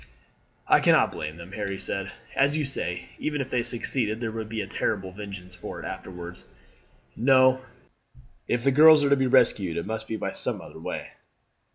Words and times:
"I 0.67 0.79
cannot 0.79 1.11
blame 1.11 1.37
them," 1.37 1.51
Harry 1.51 1.77
said. 1.79 2.11
"As 2.35 2.57
you 2.57 2.65
say, 2.65 3.09
even 3.19 3.39
if 3.39 3.51
they 3.51 3.61
succeeded 3.61 4.19
there 4.19 4.31
would 4.31 4.49
be 4.49 4.61
a 4.61 4.65
terrible 4.65 5.11
vengeance 5.11 5.53
for 5.53 5.79
it 5.79 5.85
afterwards. 5.85 6.47
No; 7.15 7.61
if 8.47 8.63
the 8.63 8.71
girls 8.71 9.03
are 9.03 9.11
to 9.11 9.15
be 9.15 9.27
rescued 9.27 9.77
it 9.77 9.85
must 9.85 10.07
be 10.07 10.15
by 10.15 10.31
some 10.31 10.59
other 10.59 10.79
way. 10.79 11.09